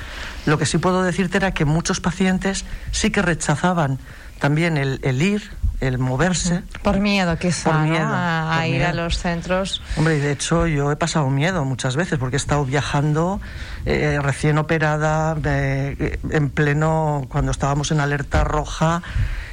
Lo 0.47 0.59
que 0.59 0.67
sí 0.67 0.79
puedo 0.79 1.03
decirte 1.03 1.39
era 1.39 1.55
que 1.55 1.65
muchos 1.65 2.01
pacientes 2.01 2.65
sí 2.93 3.11
que 3.11 3.23
rechazaban 3.23 3.99
también 4.39 4.77
el, 4.77 5.23
ir, 5.23 5.51
el 5.85 5.99
moverse. 5.99 6.63
Por 6.83 7.01
miedo, 7.01 7.39
quizá, 7.39 7.71
por 7.71 7.81
miedo, 7.81 8.09
a, 8.09 8.67
ir 8.67 8.85
a 8.85 8.93
los 8.93 9.19
centros. 9.19 9.83
Hombre, 9.97 10.17
y 10.17 10.21
de 10.21 10.33
hecho 10.33 10.67
yo 10.67 10.91
he 10.91 10.97
pasado 10.97 11.31
miedo 11.31 11.65
muchas 11.65 11.97
veces 11.97 12.19
porque 12.19 12.37
he 12.37 12.39
estado 12.39 12.65
viajando 12.65 13.41
eh, 13.87 14.19
recién 14.23 14.59
operada, 14.59 15.37
eh, 15.45 16.19
en 16.31 16.51
pleno, 16.51 17.27
cuando 17.29 17.51
estábamos 17.51 17.91
en 17.91 18.01
alerta 18.01 18.45
roja 18.45 19.03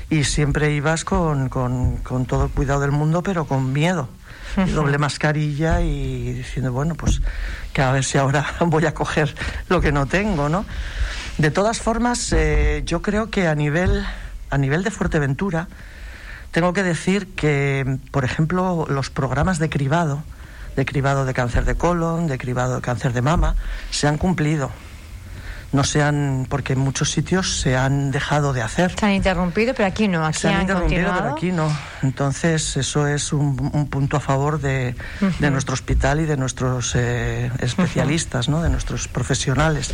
y 0.09 0.23
siempre 0.23 0.71
ibas 0.73 1.05
con, 1.05 1.49
con, 1.49 1.97
con 1.97 2.25
todo 2.25 2.45
el 2.45 2.51
cuidado 2.51 2.81
del 2.81 2.91
mundo, 2.91 3.23
pero 3.23 3.45
con 3.45 3.71
miedo. 3.73 4.09
doble 4.73 4.97
mascarilla 4.97 5.81
y 5.81 6.33
diciendo, 6.33 6.71
bueno, 6.73 6.95
pues 6.95 7.21
que 7.73 7.81
a 7.81 7.91
ver 7.91 8.03
si 8.03 8.17
ahora 8.17 8.45
voy 8.59 8.85
a 8.85 8.93
coger 8.93 9.33
lo 9.69 9.81
que 9.81 9.91
no 9.91 10.05
tengo, 10.05 10.49
¿no? 10.49 10.65
De 11.37 11.51
todas 11.51 11.79
formas, 11.79 12.33
eh, 12.33 12.83
yo 12.85 13.01
creo 13.01 13.29
que 13.29 13.47
a 13.47 13.55
nivel, 13.55 14.05
a 14.49 14.57
nivel 14.57 14.83
de 14.83 14.91
Fuerteventura, 14.91 15.67
tengo 16.51 16.73
que 16.73 16.83
decir 16.83 17.33
que, 17.35 17.97
por 18.11 18.25
ejemplo, 18.25 18.85
los 18.89 19.09
programas 19.09 19.59
de 19.59 19.69
cribado, 19.69 20.23
de 20.75 20.85
cribado 20.85 21.25
de 21.25 21.33
cáncer 21.33 21.65
de 21.65 21.75
colon, 21.75 22.27
de 22.27 22.37
cribado 22.37 22.75
de 22.75 22.81
cáncer 22.81 23.13
de 23.13 23.21
mama, 23.21 23.55
se 23.89 24.07
han 24.07 24.17
cumplido 24.17 24.71
no 25.71 25.83
se 25.83 26.03
han, 26.03 26.47
porque 26.49 26.73
en 26.73 26.79
muchos 26.79 27.11
sitios 27.11 27.59
se 27.61 27.77
han 27.77 28.11
dejado 28.11 28.51
de 28.53 28.61
hacer. 28.61 28.93
Se 28.99 29.05
han 29.05 29.13
interrumpido, 29.13 29.73
pero 29.73 29.87
aquí 29.87 30.07
no, 30.07 30.25
aquí 30.25 30.39
se 30.39 30.49
han, 30.49 30.61
interrumpido, 30.61 31.13
pero 31.15 31.33
aquí 31.33 31.51
no. 31.51 31.71
Entonces, 32.03 32.75
eso 32.77 33.07
es 33.07 33.31
un, 33.31 33.87
punto 33.89 34.17
a 34.17 34.19
favor 34.19 34.59
de, 34.59 34.95
nuestro 35.39 35.73
hospital 35.73 36.19
y 36.19 36.25
de 36.25 36.37
nuestros 36.37 36.93
eh, 36.95 37.51
especialistas, 37.59 38.49
¿no? 38.49 38.61
de 38.61 38.69
nuestros 38.69 39.07
profesionales. 39.07 39.91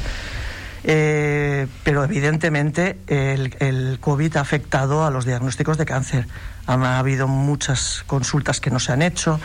Eh, 0.90 1.68
pero 1.84 2.06
evidentemente 2.06 2.98
el, 3.08 3.54
el, 3.60 3.98
COVID 4.00 4.38
ha 4.38 4.40
afectado 4.40 5.06
a 5.06 5.12
los 5.12 5.26
diagnósticos 5.26 5.78
de 5.78 5.86
cáncer. 5.86 6.28
Ha, 6.66 6.98
habido 6.98 7.28
muchas 7.28 8.06
consultas 8.08 8.62
que 8.62 8.70
no 8.70 8.80
se 8.80 8.94
han 8.94 9.02
hecho, 9.02 9.38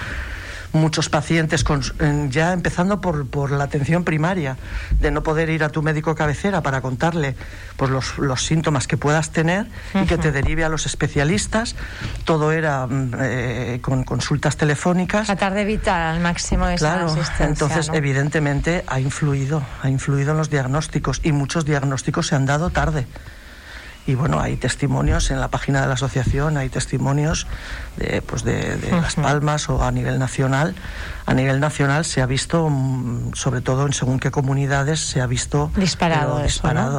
muchos 0.73 1.09
pacientes, 1.09 1.65
con, 1.65 1.83
ya 2.31 2.53
empezando 2.53 3.01
por, 3.01 3.27
por, 3.27 3.51
la 3.51 3.65
atención 3.65 4.05
primaria, 4.05 4.57
de 5.01 5.11
no 5.11 5.23
poder 5.23 5.51
ir 5.51 5.65
a 5.65 5.69
tu 5.69 5.83
médico 5.83 6.15
cabecera 6.15 6.63
para 6.63 6.81
contarle 6.81 7.37
pues, 7.77 7.91
los, 7.91 8.19
los 8.19 8.45
síntomas 8.45 8.87
que 8.87 8.97
puedas 8.97 9.31
tener 9.31 9.67
y 9.95 10.07
que 10.07 10.19
te 10.19 10.33
derive 10.33 10.65
a 10.65 10.69
los 10.69 10.87
especialistas. 10.87 11.77
Todo 12.25 12.53
era 12.53 12.87
mm, 12.87 13.11
eh, 13.21 13.79
con 13.83 14.05
consultas 14.05 14.57
telefónicas. 14.57 15.27
Tratar 15.27 15.55
de 15.55 15.63
evitar 15.63 16.01
al 16.01 16.21
máximo 16.21 16.67
esa 16.69 16.77
claro, 16.77 17.15
Entonces, 17.41 17.91
evidentemente, 17.93 18.85
ha 18.87 19.01
influido, 19.01 19.63
ha 19.83 19.89
influido 19.89 20.33
en 20.33 20.39
los 20.39 20.51
diagnósticos 20.51 21.21
y 21.23 21.33
muchos 21.33 21.65
diagnósticos 21.65 22.29
se 22.29 22.35
han 22.35 22.47
dado 22.47 22.71
tarde. 22.71 23.07
Y 24.07 24.15
bueno, 24.17 24.41
hay 24.41 24.57
testimonios 24.57 25.31
en 25.31 25.39
la 25.39 25.49
página 25.49 25.81
de 25.81 25.87
la 25.87 25.95
asociación, 25.95 26.57
hay 26.57 26.69
testimonios 26.69 27.47
de, 27.97 28.21
pues 28.23 28.43
de, 28.43 28.79
Las 28.91 29.15
Palmas 29.15 29.69
o 29.69 29.83
a 29.83 29.93
nivel 29.93 30.19
nacional. 30.19 30.75
A 31.25 31.35
nivel 31.35 31.61
nacional 31.61 32.05
se 32.05 32.21
ha 32.21 32.27
visto, 32.27 32.69
mm, 32.69 33.35
sobre 33.35 33.61
todo 33.61 33.87
en 33.87 33.93
según 33.93 34.19
qué 34.19 34.33
comunidades, 34.33 35.01
se 35.01 35.21
ha 35.21 35.27
visto 35.27 35.71
disparado. 35.77 36.41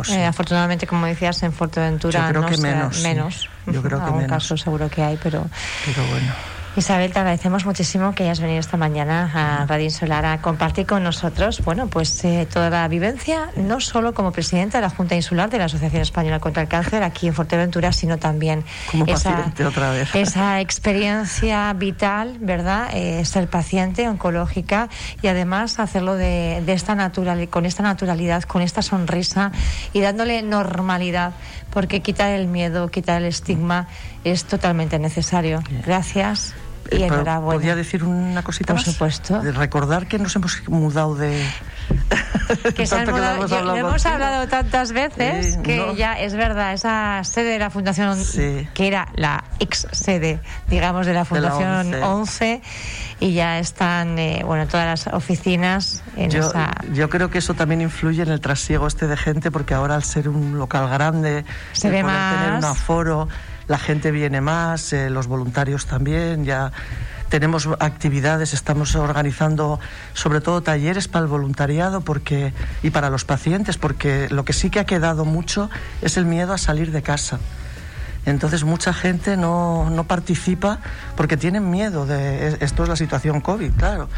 Eh, 0.10 0.26
afortunadamente, 0.26 0.88
como 0.88 1.06
decías, 1.06 1.44
en 1.44 1.52
Fuerteventura 1.52 2.22
Yo 2.22 2.30
creo 2.30 2.46
que 2.46 2.58
menos. 2.58 3.02
menos. 3.02 3.50
Yo 3.68 3.82
creo 3.82 4.00
que 4.06 4.12
menos. 4.12 4.30
caso 4.30 4.56
seguro 4.56 4.90
que 4.90 5.04
hay, 5.04 5.20
pero. 5.22 5.46
Pero 5.86 6.08
bueno. 6.08 6.53
Isabel, 6.76 7.14
te 7.14 7.20
agradecemos 7.20 7.68
muchísimo 7.68 8.16
que 8.16 8.24
hayas 8.24 8.40
venido 8.40 8.60
esta 8.60 8.78
mañana 8.78 9.30
a 9.32 9.66
Radio 9.68 9.86
Insular 9.86 10.26
a 10.26 10.42
compartir 10.42 10.88
con 10.88 11.04
nosotros, 11.04 11.62
bueno, 11.64 11.86
pues 11.86 12.26
eh, 12.26 12.48
toda 12.52 12.72
la 12.72 12.88
vivencia, 12.88 13.52
no 13.56 13.80
solo 13.80 14.16
como 14.16 14.32
presidenta 14.32 14.80
de 14.80 14.82
la 14.82 14.90
Junta 14.90 15.14
Insular 15.14 15.52
de 15.52 15.60
la 15.60 15.66
Asociación 15.66 16.02
Española 16.02 16.40
contra 16.40 16.64
el 16.64 16.68
Cáncer 16.68 17.04
aquí 17.04 17.28
en 17.28 17.36
Fuerteventura, 17.36 17.92
sino 17.92 18.18
también 18.18 18.66
como 18.90 19.06
esa, 19.06 19.54
otra 19.68 19.92
vez. 19.92 20.16
esa 20.16 20.62
experiencia 20.62 21.72
vital, 21.74 22.38
¿verdad? 22.40 22.90
Eh, 22.92 23.24
ser 23.24 23.48
paciente 23.48 24.10
oncológica 24.10 24.90
y 25.22 25.28
además 25.28 25.80
hacerlo 25.80 26.16
de, 26.16 26.64
esta 26.66 26.96
natural, 26.96 27.50
con 27.50 27.68
esta 27.68 27.84
naturalidad, 27.84 28.42
con 28.44 28.64
esta 28.64 28.82
sonrisa 28.82 29.52
y 29.94 30.02
dándole 30.02 30.42
normalidad, 30.42 31.34
porque 31.70 32.02
quitar 32.02 32.32
el 32.32 32.48
miedo, 32.48 32.90
quitar 32.90 33.22
el 33.22 33.28
estigma 33.28 33.88
es 34.24 34.46
totalmente 34.46 34.98
necesario. 34.98 35.62
Gracias 35.86 36.56
y 36.98 37.04
enhorabuena. 37.04 37.58
¿Podría 37.58 37.76
decir 37.76 38.04
una 38.04 38.44
cosita 38.44 38.74
Por 38.74 38.84
supuesto. 38.84 39.42
recordar 39.42 40.08
que 40.08 40.20
nos 40.20 40.36
hemos 40.36 40.68
mudado 40.68 41.16
de, 41.16 41.46
que 42.76 42.86
lo 43.64 43.76
hemos, 43.76 44.06
hablado, 44.06 44.48
tantas 44.48 44.92
veces 44.92 45.58
que 45.58 45.94
ya 45.96 46.20
es 46.20 46.34
verdad, 46.36 46.74
esa 46.74 47.24
sede 47.24 47.52
de 47.52 47.60
la 47.60 47.70
Fundación, 47.70 48.20
que 48.74 48.88
era 48.88 49.08
la 49.16 49.44
ex 49.60 49.88
sede, 49.92 50.40
digamos, 50.68 51.06
de 51.06 51.14
la 51.14 51.26
Fundación 51.26 51.94
11. 51.94 52.62
y 53.20 53.34
ya 53.34 53.60
están, 53.60 54.18
eh, 54.20 54.44
bueno, 54.46 54.68
todas 54.68 54.86
las 54.86 55.14
oficinas 55.14 56.04
en 56.16 56.30
yo, 56.30 56.42
esa... 56.42 56.72
Yo 56.94 57.10
creo 57.10 57.30
que 57.30 57.40
eso 57.40 57.54
también 57.54 57.82
influye 57.82 58.22
en 58.24 58.30
el 58.30 58.40
trasiego 58.40 58.88
este 58.88 59.08
de 59.08 59.18
gente, 59.18 59.52
porque 59.52 59.74
ahora 59.74 59.96
al 59.96 60.04
ser 60.04 60.30
un 60.30 60.58
local 60.58 60.90
grande, 60.90 61.46
se 61.74 61.90
ve 61.90 62.04
más... 62.04 62.36
tener 62.36 62.58
un 62.58 62.66
aforo, 62.66 63.28
la 63.68 63.78
gente 63.78 64.12
viene 64.12 64.42
más, 64.42 64.94
eh, 64.94 65.10
los 65.10 65.28
voluntarios 65.28 65.86
también, 65.86 66.46
ya 66.46 66.72
tenemos 67.30 67.68
actividades, 67.80 68.54
estamos 68.54 68.96
organizando 68.96 69.80
sobre 70.14 70.40
todo 70.40 70.62
talleres 70.62 71.08
para 71.08 71.24
el 71.24 71.30
voluntariado 71.30 72.02
porque, 72.02 72.54
y 72.84 72.92
para 72.92 73.10
los 73.10 73.26
pacientes, 73.26 73.78
porque 73.78 74.28
lo 74.30 74.46
que 74.46 74.54
sí 74.54 74.70
que 74.70 74.80
ha 74.80 74.86
quedado 74.86 75.26
mucho 75.26 75.70
es 76.04 76.18
el 76.18 76.26
miedo 76.26 76.54
a 76.54 76.60
salir 76.60 76.92
de 76.92 77.02
casa. 77.02 77.40
Entonces 78.26 78.64
mucha 78.64 78.94
gente 78.94 79.36
no, 79.36 79.90
no 79.90 80.04
participa 80.04 80.80
porque 81.16 81.36
tienen 81.36 81.72
miedo 81.72 82.06
de 82.06 82.58
esto 82.62 82.84
es 82.84 82.90
la 82.90 82.96
situación 82.96 83.42
COVID, 83.42 83.72
claro. 83.72 84.10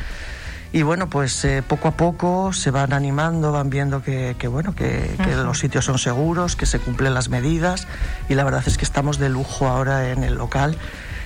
Y 0.75 0.83
bueno, 0.83 1.07
pues 1.07 1.45
eh, 1.45 1.63
poco 1.65 1.87
a 1.87 1.91
poco 1.91 2.51
se 2.51 2.69
van 2.69 2.91
animando, 2.91 3.53
van 3.53 3.69
viendo 3.69 4.03
que, 4.03 4.35
bueno, 4.49 4.75
que, 4.75 5.09
que, 5.23 5.33
los 5.33 5.57
sitios 5.57 5.85
son 5.85 5.97
seguros, 5.97 6.57
que 6.57 6.65
se 6.65 6.79
cumplen 6.79 7.13
las 7.13 7.29
medidas. 7.29 7.87
Y 8.27 8.33
la 8.33 8.43
verdad 8.43 8.61
es 8.67 8.77
que 8.77 8.83
estamos 8.83 9.17
de 9.17 9.29
lujo 9.29 9.69
ahora 9.69 10.11
en 10.11 10.25
el 10.25 10.35
local 10.35 10.77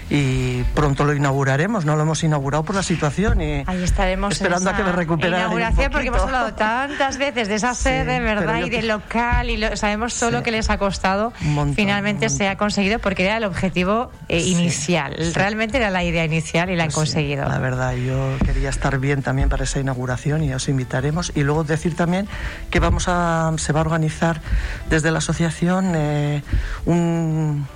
y 0.10 0.64
pronto 0.76 1.06
lo 1.06 1.14
inauguraremos. 1.14 1.86
No 1.86 1.96
lo 1.96 2.04
hemos 2.04 2.24
inaugurado 2.24 2.64
por 2.64 2.76
la 2.76 2.84
situación 2.84 3.42
y 3.42 3.64
Ahí 3.66 3.84
estaremos 3.84 4.34
esperando 4.34 4.70
a 4.70 4.76
que 4.76 4.84
me 4.84 4.92
recupere. 4.92 5.38
Inauguración 5.38 5.92
porque 5.92 6.08
hemos 6.08 6.22
hablado 6.22 6.54
tantas 6.54 7.18
veces 7.18 7.48
de 7.48 7.56
esa 7.56 7.74
sede, 7.76 8.20
¿verdad? 8.20 8.60
Y 8.66 8.70
del 8.70 8.88
local 8.88 9.50
y 9.50 9.60
sabemos 9.76 10.18
todo 10.18 10.32
lo 10.32 10.44
que 10.44 10.52
les 10.52 10.70
ha 10.70 10.78
costado. 10.78 11.34
Finalmente 11.76 12.30
se 12.30 12.48
ha 12.48 12.58
conseguido 12.58 13.00
porque 13.00 13.26
era 13.26 13.38
el 13.38 13.44
objetivo 13.44 14.12
eh, 14.28 14.42
inicial. 14.42 15.16
Realmente 15.34 15.78
era 15.78 15.90
la 15.90 16.04
idea 16.04 16.26
inicial 16.26 16.70
y 16.70 16.76
la 16.76 16.84
han 16.84 16.90
pues 16.90 16.96
conseguido. 16.96 17.48
la 17.48 17.60
verdad, 17.60 17.94
yo 17.94 18.38
quería 18.46 18.70
estar 18.70 18.98
bien 19.00 19.22
también 19.22 19.50
para 19.50 19.64
esa 19.64 19.80
inauguración 19.80 20.44
y 20.44 20.54
os 20.54 20.68
invitaremos. 20.70 21.32
Y 21.36 21.44
luego 21.44 21.64
decir 21.64 21.96
también 21.96 22.28
que 22.70 22.80
vamos 22.80 23.08
a 23.08 23.52
se 23.58 23.74
va 23.74 23.80
a 23.80 23.84
organizar 23.84 24.42
desde 24.90 25.12
la 25.12 25.20
asociación 25.20 25.94
eh, 25.96 26.44
un, 26.86 27.68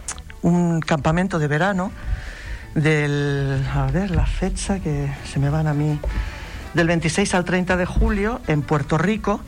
un 0.43 0.79
campamento 0.81 1.39
de 1.39 1.47
verano 1.47 1.91
del, 2.75 3.65
a 3.73 3.87
ver, 3.87 4.11
la 4.11 4.25
fecha 4.25 4.79
que 4.79 5.11
se 5.25 5.39
me 5.39 5.49
van 5.49 5.67
a 5.67 5.73
mí, 5.73 5.99
del 6.73 6.87
26 6.87 7.33
al 7.33 7.45
30 7.45 7.77
de 7.77 7.85
julio 7.85 8.41
en 8.47 8.61
Puerto 8.61 8.97
Rico 8.97 9.41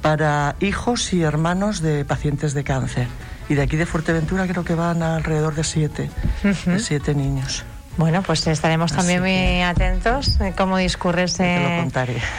para 0.00 0.56
hijos 0.60 1.12
y 1.12 1.22
hermanos 1.22 1.80
de 1.80 2.04
pacientes 2.04 2.54
de 2.54 2.64
cáncer. 2.64 3.06
Y 3.48 3.54
de 3.54 3.62
aquí 3.62 3.76
de 3.76 3.86
Fuerteventura 3.86 4.46
creo 4.46 4.64
que 4.64 4.74
van 4.74 5.02
alrededor 5.02 5.54
de 5.54 5.64
siete, 5.64 6.10
de 6.42 6.78
siete 6.78 7.14
niños. 7.14 7.64
Bueno, 7.96 8.22
pues 8.22 8.46
estaremos 8.46 8.92
también 8.92 9.20
muy 9.20 9.62
atentos 9.62 10.40
a 10.40 10.52
cómo 10.52 10.78
discurre 10.78 11.24
ese 11.24 11.88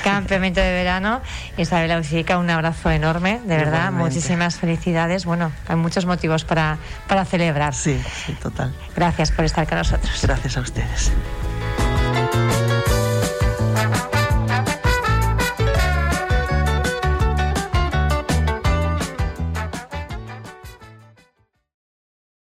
campamento 0.03 0.61
de 0.61 0.71
verano. 0.71 1.21
Isabel 1.57 1.91
Aucica, 1.91 2.37
un 2.37 2.49
abrazo 2.49 2.89
enorme, 2.89 3.39
de 3.45 3.57
verdad, 3.57 3.91
muchísimas 3.91 4.55
felicidades. 4.55 5.25
Bueno, 5.25 5.51
hay 5.67 5.75
muchos 5.75 6.05
motivos 6.05 6.43
para, 6.43 6.77
para 7.07 7.25
celebrar. 7.25 7.73
Sí, 7.75 8.01
sí, 8.25 8.33
total. 8.33 8.73
Gracias 8.95 9.31
por 9.31 9.45
estar 9.45 9.67
con 9.67 9.77
nosotros. 9.77 10.19
Gracias 10.23 10.57
a 10.57 10.61
ustedes. 10.61 11.11